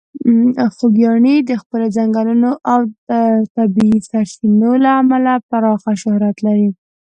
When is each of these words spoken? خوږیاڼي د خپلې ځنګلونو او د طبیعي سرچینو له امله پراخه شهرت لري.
خوږیاڼي 0.75 1.35
د 1.49 1.51
خپلې 1.61 1.87
ځنګلونو 1.97 2.51
او 2.71 2.79
د 3.07 3.09
طبیعي 3.55 3.97
سرچینو 4.09 4.71
له 4.83 4.91
امله 5.01 5.33
پراخه 5.49 5.93
شهرت 6.01 6.37
لري. 6.47 6.69